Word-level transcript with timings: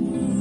oh 0.00 0.37